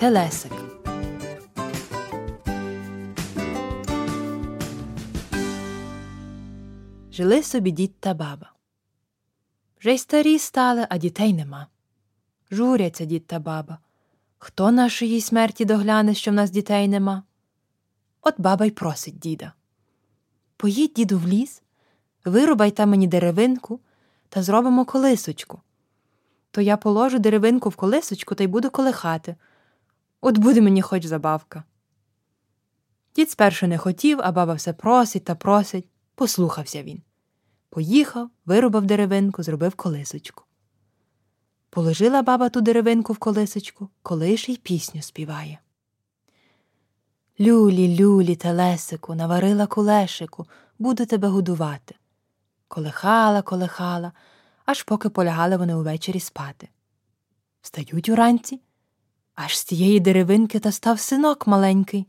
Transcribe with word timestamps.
Телесик. 0.00 0.52
Жили 7.12 7.42
собі 7.42 7.70
дід 7.70 8.00
та 8.00 8.14
баба. 8.14 8.52
Вже 9.80 9.94
й 9.94 9.98
старі 9.98 10.38
стали, 10.38 10.86
а 10.90 10.98
дітей 10.98 11.32
нема. 11.32 11.66
Журяться 12.50 13.04
дід 13.04 13.26
та 13.26 13.38
баба. 13.38 13.78
Хто 14.38 14.70
нашої 14.70 15.20
смерті 15.20 15.64
догляне, 15.64 16.14
що 16.14 16.30
в 16.30 16.34
нас 16.34 16.50
дітей 16.50 16.88
нема? 16.88 17.22
От 18.22 18.34
баба 18.38 18.66
й 18.66 18.70
просить 18.70 19.18
діда. 19.18 19.52
Поїдь, 20.56 20.92
діду, 20.92 21.18
в 21.18 21.28
ліс, 21.28 21.62
вирубай 22.24 22.70
там 22.70 22.90
мені 22.90 23.06
деревинку 23.06 23.80
та 24.28 24.42
зробимо 24.42 24.84
колисочку. 24.84 25.60
То 26.50 26.60
я 26.60 26.76
положу 26.76 27.18
деревинку 27.18 27.68
в 27.68 27.76
колисочку 27.76 28.34
та 28.34 28.44
й 28.44 28.46
буду 28.46 28.70
колихати. 28.70 29.36
От 30.20 30.38
буде 30.38 30.60
мені 30.60 30.82
хоч 30.82 31.04
забавка. 31.04 31.64
Дід 33.14 33.30
спершу 33.30 33.66
не 33.66 33.78
хотів, 33.78 34.18
а 34.22 34.32
баба 34.32 34.54
все 34.54 34.72
просить 34.72 35.24
та 35.24 35.34
просить. 35.34 35.88
Послухався 36.14 36.82
він. 36.82 37.02
Поїхав, 37.70 38.30
вирубав 38.44 38.86
деревинку, 38.86 39.42
зробив 39.42 39.74
колисочку. 39.74 40.44
Положила 41.70 42.22
баба 42.22 42.48
ту 42.48 42.60
деревинку 42.60 43.12
в 43.12 43.18
колисочку, 43.18 43.88
колише 44.02 44.52
й 44.52 44.56
пісню 44.56 45.02
співає. 45.02 45.58
Люлі, 47.40 47.98
люлі, 48.00 48.36
телесику, 48.36 49.14
наварила 49.14 49.66
кулешику, 49.66 50.46
буду 50.78 51.06
тебе 51.06 51.28
годувати. 51.28 51.94
Колихала, 52.68 53.42
колихала, 53.42 54.12
аж 54.64 54.82
поки 54.82 55.08
полягали 55.08 55.56
вони 55.56 55.74
увечері 55.74 56.20
спати. 56.20 56.68
Встають 57.62 58.08
уранці, 58.08 58.60
аж 59.44 59.58
з 59.58 59.64
тієї 59.64 60.00
деревинки 60.00 60.58
та 60.58 60.72
став 60.72 61.00
синок 61.00 61.46
маленький. 61.46 62.06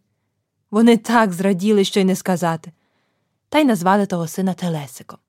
Вони 0.71 0.97
так 0.97 1.33
зраділи, 1.33 1.83
що 1.83 1.99
й 1.99 2.03
не 2.03 2.15
сказати, 2.15 2.71
та 3.49 3.59
й 3.59 3.65
назвали 3.65 4.05
того 4.05 4.27
сина 4.27 4.53
Телесиком. 4.53 5.19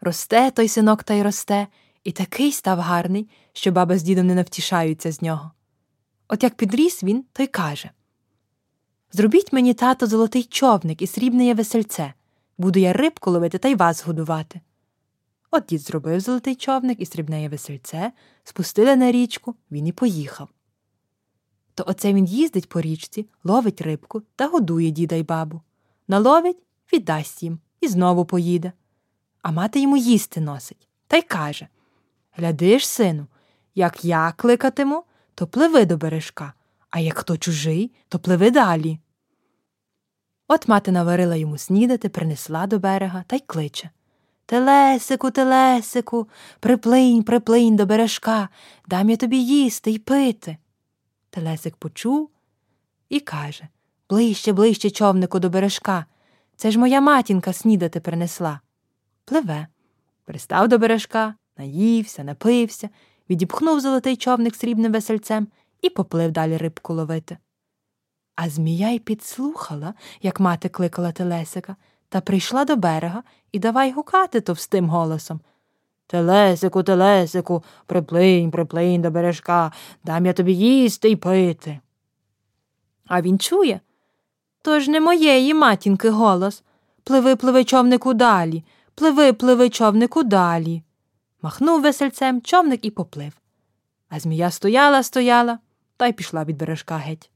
Росте 0.00 0.50
той 0.50 0.68
синок 0.68 1.02
та 1.02 1.14
й 1.14 1.22
росте, 1.22 1.66
і 2.04 2.12
такий 2.12 2.52
став 2.52 2.78
гарний, 2.78 3.28
що 3.52 3.72
баба 3.72 3.98
з 3.98 4.02
дідом 4.02 4.26
не 4.26 4.34
навтішаються 4.34 5.12
з 5.12 5.22
нього. 5.22 5.50
От 6.28 6.42
як 6.42 6.54
підріс 6.54 7.02
він, 7.02 7.24
то 7.32 7.42
й 7.42 7.46
каже 7.46 7.90
Зробіть 9.12 9.52
мені, 9.52 9.74
тато, 9.74 10.06
золотий 10.06 10.44
човник 10.44 11.02
і 11.02 11.06
срібне 11.06 11.54
весельце. 11.54 12.14
Буду 12.58 12.78
я 12.78 12.92
рибку 12.92 13.30
ловити 13.30 13.58
та 13.58 13.68
й 13.68 13.74
вас 13.74 14.04
годувати. 14.04 14.60
От 15.54 15.64
дід 15.64 15.80
зробив 15.80 16.20
золотий 16.20 16.54
човник 16.54 17.00
і 17.00 17.06
срібне 17.06 17.48
весельце, 17.48 18.12
спустили 18.44 18.96
на 18.96 19.12
річку, 19.12 19.54
він 19.70 19.86
і 19.86 19.92
поїхав. 19.92 20.48
То 21.74 21.84
оце 21.86 22.12
він 22.12 22.24
їздить 22.24 22.68
по 22.68 22.80
річці, 22.80 23.28
ловить 23.44 23.80
рибку 23.80 24.22
та 24.36 24.46
годує 24.46 24.90
діда 24.90 25.16
й 25.16 25.22
бабу. 25.22 25.60
Наловить, 26.08 26.62
віддасть 26.92 27.42
їм 27.42 27.60
і 27.80 27.88
знову 27.88 28.24
поїде. 28.24 28.72
А 29.42 29.52
мати 29.52 29.80
йому 29.80 29.96
їсти 29.96 30.40
носить 30.40 30.88
та 31.06 31.16
й 31.16 31.22
каже 31.22 31.68
Глядиш, 32.32 32.88
сину, 32.88 33.26
як 33.74 34.04
я 34.04 34.32
кликатиму, 34.36 35.04
то 35.34 35.46
пливи 35.46 35.84
до 35.86 35.96
бережка, 35.96 36.52
а 36.90 37.00
як 37.00 37.18
хто 37.18 37.36
чужий, 37.36 37.92
то 38.08 38.18
пливи 38.18 38.50
далі. 38.50 38.98
От 40.48 40.68
мати 40.68 40.92
наварила 40.92 41.36
йому 41.36 41.58
снідати, 41.58 42.08
принесла 42.08 42.66
до 42.66 42.78
берега 42.78 43.24
та 43.26 43.36
й 43.36 43.40
кличе 43.46 43.90
Телесику, 44.52 45.30
телесику, 45.30 46.28
приплинь, 46.60 47.22
приплинь 47.22 47.76
до 47.76 47.86
бережка, 47.86 48.48
дам 48.86 49.10
я 49.10 49.16
тобі 49.16 49.36
їсти 49.38 49.90
й 49.90 49.98
пити. 49.98 50.56
Телесик 51.30 51.76
почув 51.76 52.30
і 53.08 53.20
каже 53.20 53.68
Ближче, 54.10 54.52
ближче, 54.52 54.90
човнику, 54.90 55.38
до 55.38 55.50
бережка. 55.50 56.06
Це 56.56 56.70
ж 56.70 56.78
моя 56.78 57.00
матінка 57.00 57.52
снідати 57.52 58.00
принесла. 58.00 58.60
Пливе. 59.24 59.66
Пристав 60.24 60.68
до 60.68 60.78
бережка, 60.78 61.34
наївся, 61.58 62.24
напився, 62.24 62.88
відіпхнув 63.30 63.80
золотий 63.80 64.16
човник 64.16 64.56
срібним 64.56 64.92
весельцем 64.92 65.48
і 65.82 65.90
поплив 65.90 66.30
далі 66.30 66.56
рибку 66.56 66.94
ловити. 66.94 67.38
А 68.36 68.48
змія 68.48 68.90
й 68.90 68.98
підслухала, 68.98 69.94
як 70.22 70.40
мати 70.40 70.68
кликала 70.68 71.12
Телесика, 71.12 71.76
та 72.12 72.20
прийшла 72.20 72.64
до 72.64 72.76
берега 72.76 73.22
і 73.52 73.58
давай 73.58 73.92
гукати 73.92 74.40
товстим 74.40 74.88
голосом. 74.88 75.40
Телесику, 76.06 76.82
телесику, 76.82 77.64
приплинь, 77.86 78.50
приплинь 78.50 79.02
до 79.02 79.10
бережка, 79.10 79.72
дам 80.04 80.26
я 80.26 80.32
тобі 80.32 80.54
їсти 80.54 81.10
й 81.10 81.16
пити. 81.16 81.80
А 83.06 83.22
він 83.22 83.38
чує. 83.38 83.80
То 84.62 84.80
ж 84.80 84.90
не 84.90 85.00
моєї 85.00 85.54
матінки 85.54 86.10
голос. 86.10 86.62
Пливи, 87.04 87.36
пливи, 87.36 87.64
човнику 87.64 88.14
далі, 88.14 88.64
пливи, 88.94 89.32
пливи, 89.32 89.70
човнику 89.70 90.22
далі. 90.22 90.82
Махнув 91.42 91.82
весельцем 91.82 92.42
човник 92.42 92.84
і 92.84 92.90
поплив. 92.90 93.32
А 94.08 94.20
змія 94.20 94.50
стояла, 94.50 95.02
стояла 95.02 95.58
та 95.96 96.06
й 96.06 96.12
пішла 96.12 96.44
від 96.44 96.56
бережка 96.56 96.96
геть. 96.96 97.30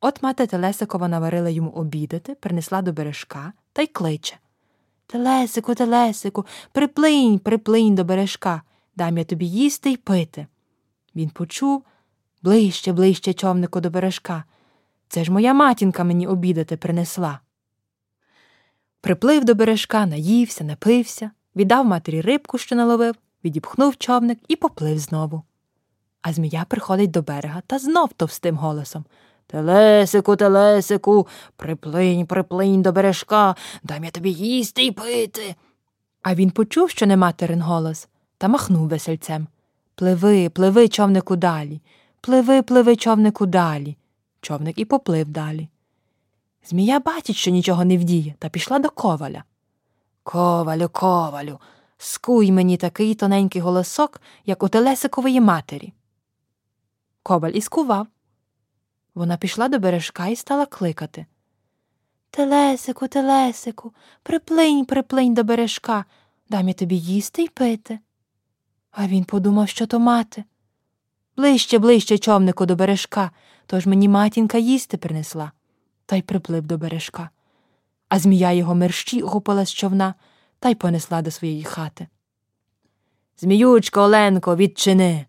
От 0.00 0.22
мати 0.22 0.46
Телесикова 0.46 1.08
наварила 1.08 1.48
йому 1.48 1.70
обідати, 1.70 2.34
принесла 2.34 2.82
до 2.82 2.92
бережка 2.92 3.52
та 3.72 3.82
й 3.82 3.86
кличе 3.86 4.36
Телесику, 5.06 5.74
Телесику, 5.74 6.46
приплинь, 6.72 7.38
приплинь 7.38 7.94
до 7.94 8.04
бережка, 8.04 8.62
дам 8.96 9.18
я 9.18 9.24
тобі 9.24 9.46
їсти 9.46 9.90
й 9.90 9.96
пити. 9.96 10.46
Він 11.14 11.30
почув 11.30 11.84
ближче, 12.42 12.92
ближче, 12.92 13.34
човнику 13.34 13.80
до 13.80 13.90
бережка. 13.90 14.44
Це 15.08 15.24
ж 15.24 15.32
моя 15.32 15.54
матінка 15.54 16.04
мені 16.04 16.26
обідати 16.26 16.76
принесла. 16.76 17.40
Приплив 19.00 19.44
до 19.44 19.54
бережка, 19.54 20.06
наївся, 20.06 20.64
напився, 20.64 21.30
віддав 21.56 21.86
матері 21.86 22.20
рибку, 22.20 22.58
що 22.58 22.76
наловив, 22.76 23.14
відіпхнув 23.44 23.96
човник 23.96 24.38
і 24.48 24.56
поплив 24.56 24.98
знову. 24.98 25.42
А 26.22 26.32
змія 26.32 26.64
приходить 26.68 27.10
до 27.10 27.22
берега 27.22 27.62
та 27.66 27.78
знов 27.78 28.12
товстим 28.12 28.56
голосом 28.56 29.04
Телесику, 29.52 30.36
телесику, 30.36 31.28
приплинь, 31.56 32.26
приплинь 32.26 32.82
до 32.82 32.92
бережка, 32.92 33.54
дам 33.82 34.04
я 34.04 34.10
тобі 34.10 34.30
їсти 34.32 34.82
й 34.82 34.90
пити. 34.90 35.54
А 36.22 36.34
він 36.34 36.50
почув, 36.50 36.90
що 36.90 37.06
не 37.06 37.16
материн 37.16 37.60
голос, 37.60 38.08
та 38.38 38.48
махнув 38.48 38.88
весельцем. 38.88 39.46
Пливи, 39.94 40.48
пливи, 40.48 40.88
човнику 40.88 41.36
далі, 41.36 41.80
пливи, 42.20 42.62
пливи, 42.62 42.96
човнику 42.96 43.46
далі. 43.46 43.96
Човник 44.40 44.78
і 44.78 44.84
поплив 44.84 45.28
далі. 45.28 45.68
Змія 46.64 47.00
бачить, 47.00 47.36
що 47.36 47.50
нічого 47.50 47.84
не 47.84 47.98
вдіє, 47.98 48.34
та 48.38 48.48
пішла 48.48 48.78
до 48.78 48.90
коваля. 48.90 49.44
Ковалю, 50.22 50.88
ковалю, 50.88 51.58
скуй 51.98 52.52
мені 52.52 52.76
такий 52.76 53.14
тоненький 53.14 53.60
голосок, 53.60 54.20
як 54.46 54.62
у 54.62 54.68
Телесикової 54.68 55.40
матері. 55.40 55.92
Коваль 57.22 57.52
і 57.54 57.60
скував. 57.60 58.06
Вона 59.14 59.36
пішла 59.36 59.68
до 59.68 59.78
бережка 59.78 60.26
і 60.26 60.36
стала 60.36 60.66
кликати. 60.66 61.26
Телесику, 62.30 63.08
телесику, 63.08 63.92
приплинь, 64.22 64.84
приплинь 64.84 65.34
до 65.34 65.44
бережка, 65.44 66.04
дам 66.48 66.68
я 66.68 66.74
тобі 66.74 66.96
їсти 66.96 67.42
й 67.42 67.48
пити. 67.48 67.98
А 68.90 69.06
він 69.06 69.24
подумав, 69.24 69.68
що 69.68 69.86
то 69.86 69.98
мати. 69.98 70.44
Ближче, 71.36 71.78
ближче, 71.78 72.18
човнику, 72.18 72.66
до 72.66 72.76
бережка, 72.76 73.30
тож 73.66 73.86
мені 73.86 74.08
матінка 74.08 74.58
їсти 74.58 74.96
принесла, 74.96 75.52
та 76.06 76.16
й 76.16 76.22
приплив 76.22 76.66
до 76.66 76.78
бережка. 76.78 77.30
А 78.08 78.18
змія 78.18 78.52
його 78.52 78.74
мерщі 78.74 79.20
гупала 79.20 79.64
з 79.64 79.72
човна 79.72 80.14
та 80.58 80.68
й 80.68 80.74
понесла 80.74 81.22
до 81.22 81.30
своєї 81.30 81.64
хати. 81.64 82.06
Зміючка, 83.38 84.00
Оленко, 84.00 84.56
відчини. 84.56 85.26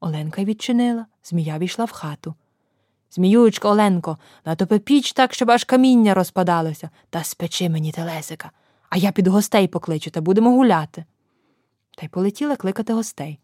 Оленка 0.00 0.44
відчинила, 0.44 1.06
змія 1.24 1.58
війшла 1.58 1.84
в 1.84 1.90
хату. 1.90 2.34
Зміючко, 3.10 3.68
Оленко, 3.68 4.18
натопи 4.44 4.78
піч 4.78 5.12
так, 5.12 5.34
щоб 5.34 5.50
аж 5.50 5.64
каміння 5.64 6.14
розпадалося, 6.14 6.90
та 7.10 7.24
спечи 7.24 7.68
мені 7.68 7.92
телесика, 7.92 8.50
а 8.90 8.96
я 8.96 9.12
під 9.12 9.26
гостей 9.26 9.68
покличу 9.68 10.10
та 10.10 10.20
будемо 10.20 10.50
гуляти. 10.50 11.04
Та 11.96 12.06
й 12.06 12.08
полетіла 12.08 12.56
кликати 12.56 12.92
гостей. 12.92 13.38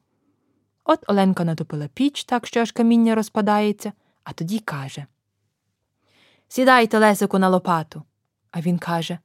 От 0.85 1.05
Оленка 1.07 1.45
натопила 1.45 1.89
піч 1.95 2.25
так, 2.25 2.47
що 2.47 2.61
аж 2.61 2.73
каміння 2.73 3.15
розпадається, 3.15 3.93
а 4.25 4.33
тоді 4.33 4.59
каже 4.59 5.07
Сідай, 6.49 6.87
телесику, 6.87 7.39
на 7.39 7.49
лопату. 7.49 8.03
А 8.51 8.61
він 8.61 8.79
каже 8.79 9.19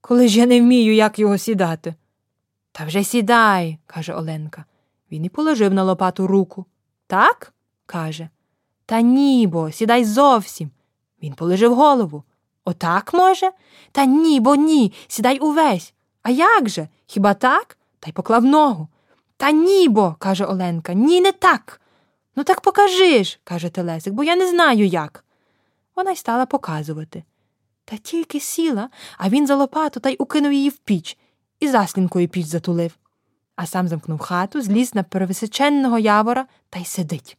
Коли 0.00 0.28
ж 0.28 0.38
я 0.38 0.46
не 0.46 0.60
вмію, 0.60 0.94
як 0.94 1.18
його 1.18 1.38
сідати. 1.38 1.94
Та 2.72 2.84
вже 2.84 3.04
сідай, 3.04 3.78
каже 3.86 4.14
Оленка. 4.14 4.64
Він 5.10 5.24
і 5.24 5.28
положив 5.28 5.74
на 5.74 5.82
лопату 5.82 6.26
руку. 6.26 6.66
Так? 7.06 7.52
каже. 7.86 8.28
Та 8.86 9.00
ні, 9.00 9.46
бо, 9.46 9.70
сідай 9.70 10.04
зовсім. 10.04 10.70
Він 11.22 11.34
положив 11.34 11.74
голову. 11.74 12.22
Отак, 12.64 13.14
може? 13.14 13.50
Та 13.92 14.04
ні, 14.04 14.40
бо 14.40 14.54
ні, 14.54 14.92
сідай 15.08 15.38
увесь. 15.38 15.94
А 16.22 16.30
як 16.30 16.68
же? 16.68 16.88
Хіба 17.06 17.34
так? 17.34 17.78
Та 18.00 18.10
й 18.10 18.12
поклав 18.12 18.44
ногу. 18.44 18.88
Та 19.36 19.50
ні, 19.50 19.88
бо, 19.88 20.16
каже 20.18 20.44
Оленка, 20.44 20.94
ні, 20.94 21.20
не 21.20 21.32
так. 21.32 21.80
Ну, 22.36 22.44
так 22.44 22.60
покажи 22.60 23.24
ж, 23.24 23.38
каже 23.44 23.68
Телесик, 23.68 24.14
бо 24.14 24.24
я 24.24 24.36
не 24.36 24.50
знаю 24.50 24.86
як. 24.86 25.24
Вона 25.96 26.10
й 26.10 26.16
стала 26.16 26.46
показувати. 26.46 27.24
Та 27.84 27.96
тільки 27.96 28.40
сіла, 28.40 28.88
а 29.18 29.28
він 29.28 29.46
за 29.46 29.54
лопату 29.54 30.00
та 30.00 30.10
й 30.10 30.16
укинув 30.18 30.52
її 30.52 30.68
в 30.68 30.76
піч 30.76 31.18
і 31.60 31.68
заслінкою 31.68 32.28
піч 32.28 32.46
затулив, 32.46 32.98
а 33.56 33.66
сам 33.66 33.88
замкнув 33.88 34.18
хату, 34.18 34.62
зліз 34.62 34.94
на 34.94 35.02
перевисоченного 35.02 35.98
явора 35.98 36.46
та 36.70 36.78
й 36.78 36.84
сидить. 36.84 37.36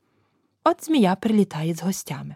От 0.63 0.85
змія 0.85 1.15
прилітає 1.15 1.73
з 1.73 1.81
гостями. 1.81 2.35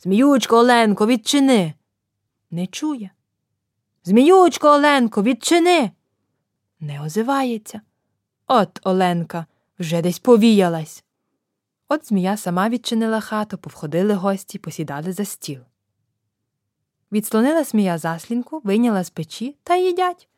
Зміючко, 0.00 0.56
Оленко, 0.56 1.06
відчини. 1.06 1.74
Не 2.50 2.66
чує. 2.66 3.10
Зміючко, 4.04 4.68
Оленко, 4.68 5.22
відчини. 5.22 5.90
Не 6.80 7.02
озивається. 7.02 7.80
От 8.46 8.80
Оленка 8.82 9.46
вже 9.78 10.02
десь 10.02 10.18
повіялась. 10.18 11.04
От 11.88 12.08
змія 12.08 12.36
сама 12.36 12.68
відчинила 12.68 13.20
хату, 13.20 13.58
повходили 13.58 14.14
гості, 14.14 14.58
посідали 14.58 15.12
за 15.12 15.24
стіл. 15.24 15.60
Відслонила 17.12 17.64
змія 17.64 17.98
заслінку, 17.98 18.60
вийняла 18.64 19.04
з 19.04 19.10
печі 19.10 19.56
та 19.62 19.76
їдять. 19.76 20.28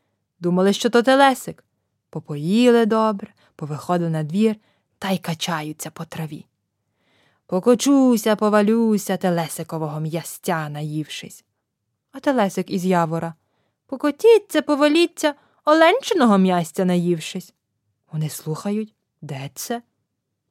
Думали, 0.41 0.73
що 0.73 0.91
то 0.91 1.03
телесик. 1.03 1.65
Попоїли 2.11 2.87
добре, 2.87 3.35
повиходили 3.57 4.11
на 4.11 4.23
двір 4.23 4.57
та 4.99 5.11
й 5.11 5.19
качаються 5.19 5.91
по 5.91 6.05
траві. 6.05 6.47
Покочуся, 7.49 8.37
повалюся, 8.37 9.17
телесикового 9.17 10.01
м'ястя, 10.01 10.69
наївшись. 10.69 11.45
А 12.13 12.21
телесик 12.21 12.71
із 12.71 12.85
явора. 12.85 13.35
Покотіться, 13.87 14.63
поваліться, 14.63 15.35
оленчиного 15.65 16.39
м'ястя 16.39 16.85
наївшись. 16.85 17.55
Вони 18.13 18.29
слухають, 18.29 18.95
де 19.23 19.51
це? 19.55 19.83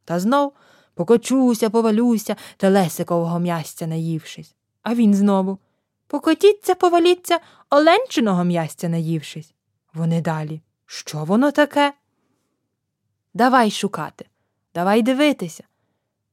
Та 0.06 0.20
знов 0.20 0.54
покочуся, 0.94 1.70
повалюся, 1.70 2.36
телесикового 2.58 3.40
м'ястя 3.40 3.88
наївшись. 3.88 4.56
А 4.84 4.96
він 4.96 5.14
знову 5.14 5.60
Покотіться, 6.08 6.76
поваліться, 6.76 7.40
оленчиного 7.70 8.44
м'ястя 8.44 8.90
наївшись. 8.90 9.54
Вони 9.94 10.22
далі. 10.22 10.62
Що 10.86 11.24
воно 11.24 11.52
таке? 11.52 11.94
Давай 13.34 13.72
шукати, 13.72 14.26
давай 14.74 15.02
дивитися. 15.02 15.64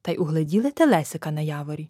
Та 0.05 0.11
й 0.11 0.17
угледіли 0.17 0.71
телесика 0.71 1.31
на 1.31 1.41
яворі. 1.41 1.89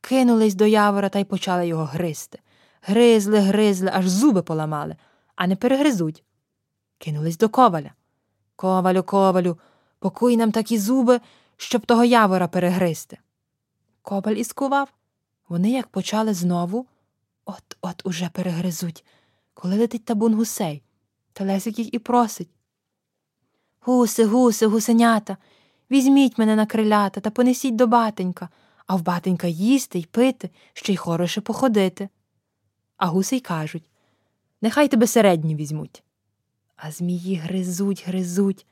Кинулись 0.00 0.54
до 0.54 0.66
явора 0.66 1.08
та 1.08 1.18
й 1.18 1.24
почали 1.24 1.68
його 1.68 1.84
гризти. 1.84 2.38
Гризли, 2.82 3.38
гризли, 3.38 3.90
аж 3.94 4.08
зуби 4.08 4.42
поламали, 4.42 4.96
а 5.36 5.46
не 5.46 5.56
перегризуть. 5.56 6.24
Кинулись 6.98 7.38
до 7.38 7.48
коваля. 7.48 7.92
Ковалю, 8.56 9.02
ковалю, 9.02 9.58
покуй 9.98 10.36
нам 10.36 10.52
такі 10.52 10.78
зуби, 10.78 11.20
щоб 11.56 11.86
того 11.86 12.04
явора 12.04 12.48
перегризти. 12.48 13.18
Коваль 14.02 14.34
іскував. 14.34 14.88
Вони 15.48 15.70
як 15.70 15.88
почали 15.88 16.34
знову. 16.34 16.86
От 17.44 17.76
от 17.80 18.06
уже 18.06 18.28
перегризуть, 18.28 19.04
коли 19.54 19.78
летить 19.78 20.04
табун 20.04 20.34
гусей. 20.34 20.82
Телесик 21.32 21.78
їх 21.78 21.94
і 21.94 21.98
просить. 21.98 22.50
Гуси, 23.80 24.24
гуси, 24.24 24.66
гусенята, 24.66 25.36
візьміть 25.90 26.38
мене 26.38 26.56
на 26.56 26.66
крилята 26.66 27.20
та 27.20 27.30
понесіть 27.30 27.76
до 27.76 27.86
батенька, 27.86 28.48
а 28.86 28.96
в 28.96 29.02
батенька 29.02 29.46
їсти 29.46 29.98
й 29.98 30.04
пити, 30.04 30.50
ще 30.72 30.92
й 30.92 30.96
хороше 30.96 31.40
походити. 31.40 32.08
А 32.96 33.06
гуси 33.06 33.36
й 33.36 33.40
кажуть 33.40 33.90
Нехай 34.62 34.88
тебе 34.88 35.06
середні 35.06 35.54
візьмуть. 35.54 36.02
А 36.76 36.90
змії 36.90 37.36
гризуть, 37.36 38.04
гризуть. 38.06 38.66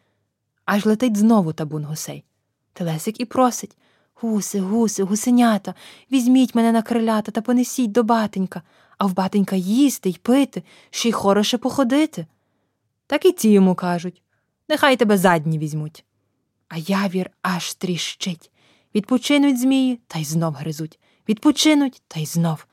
Аж 0.64 0.86
летить 0.86 1.16
знову 1.16 1.52
табун 1.52 1.84
гусей. 1.84 2.24
Телесик 2.72 3.20
і 3.20 3.24
просить 3.24 3.76
Гуси, 4.20 4.60
гуси, 4.60 5.02
гусенята, 5.02 5.74
візьміть 6.12 6.54
мене 6.54 6.72
на 6.72 6.82
крилята 6.82 7.32
та 7.32 7.40
понесіть 7.40 7.92
до 7.92 8.02
батенька, 8.02 8.62
а 8.98 9.06
в 9.06 9.14
батенька 9.14 9.56
їсти 9.56 10.10
й 10.10 10.18
пити, 10.22 10.62
ще 10.90 11.08
й 11.08 11.12
хороше 11.12 11.58
походити. 11.58 12.26
Так 13.06 13.24
і 13.24 13.32
ці 13.32 13.48
йому 13.48 13.74
кажуть 13.74 14.22
нехай 14.68 14.96
тебе 14.96 15.18
задні 15.18 15.58
візьмуть. 15.58 16.04
А 16.68 16.76
явір 16.76 17.30
аж 17.42 17.74
тріщить. 17.74 18.50
Відпочинуть 18.94 19.60
змії 19.60 20.00
та 20.06 20.18
й 20.18 20.24
знов 20.24 20.54
гризуть. 20.54 20.98
Відпочинуть 21.28 22.02
та 22.08 22.20
й 22.20 22.26
знов. 22.26 22.66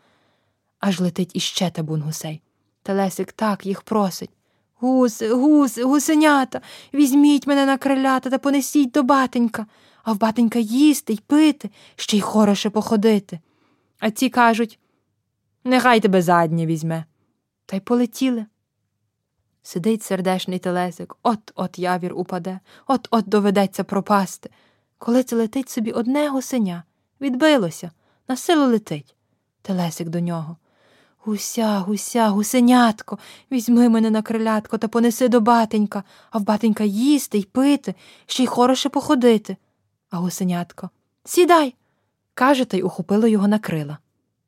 Аж 0.80 1.00
летить 1.00 1.32
іще 1.34 1.70
табун 1.70 2.02
гусей. 2.02 2.42
Телесик 2.84 3.32
так 3.32 3.66
їх 3.66 3.82
просить. 3.82 4.30
Гуси, 4.76 5.34
гуси, 5.34 5.84
гусенята, 5.84 6.62
візьміть 6.94 7.48
мене 7.48 7.66
на 7.66 7.78
крилята 7.78 8.30
та 8.30 8.38
понесіть 8.38 8.92
до 8.92 9.04
батенька 9.04 9.66
а 10.04 10.14
в 10.14 10.20
батенька 10.20 10.60
їсти 10.60 11.14
й 11.14 11.22
пити, 11.28 11.70
ще 11.96 12.18
й 12.18 12.22
хороше 12.22 12.70
походити. 12.70 13.40
А 14.00 14.12
ці 14.12 14.30
кажуть 14.30 14.80
нехай 15.64 16.00
тебе 16.00 16.22
заднє 16.22 16.66
візьме. 16.66 17.06
Та 17.66 17.76
й 17.76 17.80
полетіли. 17.80 18.46
Сидить 19.64 20.04
сердешний 20.04 20.60
телесик, 20.60 21.16
от 21.24 21.40
от 21.56 21.80
явір 21.80 22.14
упаде, 22.14 22.60
от 22.88 23.08
от 23.12 23.30
доведеться 23.30 23.84
пропасти. 23.84 24.50
Коли 24.98 25.24
це 25.24 25.36
летить 25.36 25.70
собі 25.70 25.92
одне 25.92 26.30
гусеня, 26.30 26.84
відбилося, 27.22 27.92
на 28.28 28.36
силу 28.36 28.66
летить. 28.66 29.16
Телесик 29.62 30.10
до 30.10 30.20
нього. 30.20 30.58
Гуся, 31.18 31.80
гуся, 31.80 32.30
гусенятко, 32.30 33.20
візьми 33.52 33.90
мене 33.90 34.10
на 34.10 34.22
крилятко 34.22 34.78
та 34.78 34.88
понеси 34.88 35.28
до 35.28 35.42
батенька, 35.42 36.04
а 36.32 36.38
в 36.38 36.44
батенька 36.44 36.84
їсти 36.84 37.38
й 37.38 37.44
пити, 37.44 37.96
ще 38.26 38.44
й 38.44 38.48
хороше 38.48 38.90
походити 38.90 39.58
а 40.14 40.18
гусенятко 40.18 40.90
Сідай. 41.26 41.76
каже 42.34 42.66
та 42.66 42.78
й 42.78 42.82
ухопило 42.82 43.28
його 43.28 43.48
на 43.48 43.60
крила. 43.60 43.98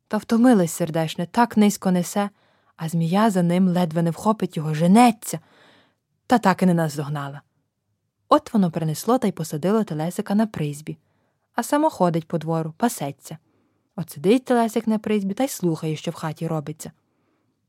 Та 0.07 0.17
втомилась 0.17 0.71
сердешне, 0.71 1.27
так 1.31 1.57
низько 1.57 1.91
несе, 1.91 2.29
а 2.77 2.89
змія 2.89 3.29
за 3.29 3.43
ним 3.43 3.67
ледве 3.67 4.01
не 4.01 4.11
вхопить 4.11 4.57
його, 4.57 4.73
женеться, 4.73 5.39
та 6.27 6.37
так 6.37 6.63
і 6.63 6.65
не 6.65 6.73
наздогнала. 6.73 7.41
От 8.29 8.53
воно 8.53 8.71
принесло 8.71 9.17
та 9.17 9.27
й 9.27 9.31
посадило 9.31 9.83
телесика 9.83 10.35
на 10.35 10.47
призбі, 10.47 10.97
а 11.55 11.63
само 11.63 11.89
ходить 11.89 12.27
по 12.27 12.37
двору, 12.37 12.73
пасеться. 12.77 13.37
От 13.95 14.09
сидить 14.09 14.45
телесик 14.45 14.87
на 14.87 14.99
призбі 14.99 15.33
та 15.33 15.43
й 15.43 15.47
слухає, 15.47 15.95
що 15.95 16.11
в 16.11 16.13
хаті 16.13 16.47
робиться. 16.47 16.91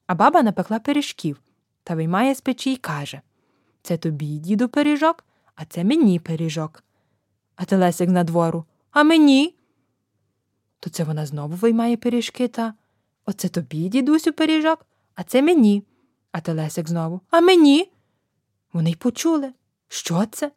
А 0.06 0.14
баба 0.14 0.42
напекла 0.42 0.78
пиріжків 0.78 1.40
та 1.82 1.94
виймає 1.94 2.34
з 2.34 2.40
печі 2.40 2.72
й 2.72 2.76
каже 2.76 3.20
Це 3.82 3.96
тобі, 3.96 4.38
діду, 4.38 4.68
пиріжок, 4.68 5.24
а 5.54 5.64
це 5.64 5.84
мені 5.84 6.18
пиріжок. 6.18 6.84
А 7.56 7.64
Телесик 7.64 8.10
на 8.10 8.24
двору. 8.24 8.64
А 8.90 9.02
мені? 9.02 9.54
То 10.80 10.90
це 10.90 11.04
вона 11.04 11.26
знову 11.26 11.54
виймає 11.54 11.96
пиріжки 11.96 12.48
та 12.48 12.74
Оце 13.26 13.48
тобі, 13.48 13.88
дідусю, 13.88 14.32
пиріжок, 14.32 14.86
а 15.16 15.22
це 15.22 15.42
мені. 15.42 15.84
А 16.32 16.40
Телесик 16.40 16.88
знову. 16.88 17.20
А 17.30 17.40
мені? 17.40 17.92
Вони 18.72 18.90
й 18.90 18.94
почули. 18.94 19.52
Що 19.88 20.26
це? 20.26 20.52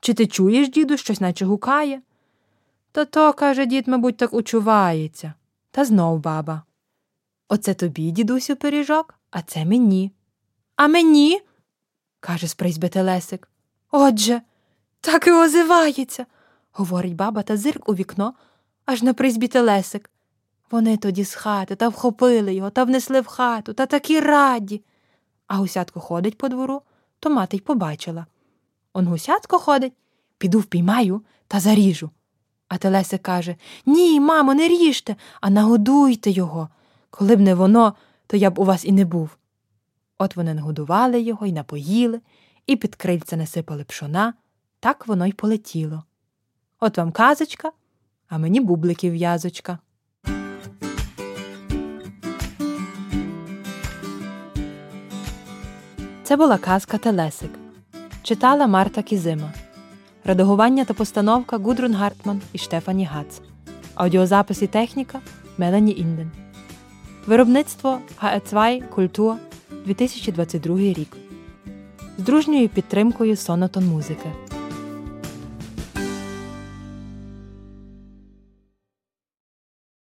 Чи 0.00 0.14
ти 0.14 0.26
чуєш, 0.26 0.68
діду, 0.68 0.96
щось 0.96 1.20
наче 1.20 1.44
гукає? 1.44 2.02
Та 2.92 3.04
то, 3.04 3.32
каже 3.32 3.66
дід, 3.66 3.88
мабуть, 3.88 4.16
так 4.16 4.34
учувається. 4.34 5.34
Та 5.70 5.84
знов 5.84 6.18
баба. 6.18 6.62
Оце 7.48 7.74
тобі, 7.74 8.10
дідусю, 8.10 8.56
пиріжок, 8.56 9.14
а 9.30 9.42
це 9.42 9.64
мені. 9.64 10.12
А 10.76 10.88
мені? 10.88 11.40
каже 12.20 12.46
з 12.46 12.54
призьби 12.54 12.88
Телесик. 12.88 13.48
Отже. 13.90 14.42
Так 15.04 15.26
і 15.26 15.32
озивається, 15.32 16.26
говорить 16.72 17.14
баба 17.14 17.42
та 17.42 17.56
зирк 17.56 17.88
у 17.88 17.94
вікно, 17.94 18.34
аж 18.84 19.02
на 19.02 19.14
призбі 19.14 19.48
телесик. 19.48 20.10
Вони 20.74 20.96
тоді 20.96 21.24
з 21.24 21.34
хати 21.34 21.76
та 21.76 21.88
вхопили 21.88 22.54
його 22.54 22.70
та 22.70 22.84
внесли 22.84 23.20
в 23.20 23.26
хату 23.26 23.72
та 23.72 23.86
такі 23.86 24.20
раді. 24.20 24.82
А 25.46 25.56
гусятко 25.56 26.00
ходить 26.00 26.38
по 26.38 26.48
двору, 26.48 26.82
то 27.20 27.30
мати 27.30 27.56
й 27.56 27.60
побачила. 27.60 28.26
Он 28.92 29.06
гусятко 29.06 29.58
ходить, 29.58 29.92
піду 30.38 30.58
впіймаю 30.58 31.22
та 31.48 31.60
заріжу. 31.60 32.10
А 32.68 32.78
Телесик 32.78 33.22
каже 33.22 33.56
Ні, 33.86 34.20
мамо, 34.20 34.54
не 34.54 34.68
ріжте, 34.68 35.16
а 35.40 35.50
нагодуйте 35.50 36.30
його. 36.30 36.68
Коли 37.10 37.36
б 37.36 37.40
не 37.40 37.54
воно, 37.54 37.94
то 38.26 38.36
я 38.36 38.50
б 38.50 38.58
у 38.58 38.64
вас 38.64 38.84
і 38.84 38.92
не 38.92 39.04
був. 39.04 39.36
От 40.18 40.36
вони 40.36 40.54
нагодували 40.54 41.20
його 41.20 41.46
і 41.46 41.52
напоїли, 41.52 42.20
і 42.66 42.76
під 42.76 42.94
крильця 42.94 43.36
насипали 43.36 43.84
пшона. 43.84 44.34
Так 44.80 45.06
воно 45.06 45.26
й 45.26 45.32
полетіло. 45.32 46.02
От 46.80 46.98
вам 46.98 47.12
казочка, 47.12 47.72
а 48.28 48.38
мені 48.38 48.60
бубликів 48.60 49.12
в'язочка. 49.12 49.78
Це 56.24 56.36
була 56.36 56.58
казка 56.58 56.98
Телесик. 56.98 57.50
Читала 58.22 58.66
Марта 58.66 59.02
Кізима. 59.02 59.52
Редагування 60.24 60.84
та 60.84 60.94
постановка 60.94 61.56
Гудрун 61.56 61.94
Гартман 61.94 62.40
і 62.52 62.58
Штефані 62.58 63.04
Гац. 63.04 63.40
Аудіозапис 63.94 64.62
і 64.62 64.66
техніка 64.66 65.20
Мелані 65.58 65.92
Інден. 65.92 66.30
Виробництво 67.26 67.98
ГЕ2 68.22 68.88
Культура 68.88 69.36
2022 69.86 70.78
рік. 70.78 71.16
З 72.18 72.22
дружньою 72.22 72.68
підтримкою 72.68 73.36
Сонотон 73.36 73.86
Музики. 73.86 74.32